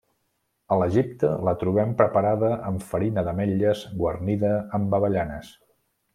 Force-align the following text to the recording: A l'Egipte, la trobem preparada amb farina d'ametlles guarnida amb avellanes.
A 0.75 0.77
l'Egipte, 0.83 1.29
la 1.47 1.53
trobem 1.63 1.91
preparada 1.99 2.49
amb 2.71 2.87
farina 2.93 3.25
d'ametlles 3.29 3.85
guarnida 4.01 4.53
amb 4.79 4.99
avellanes. 5.01 5.55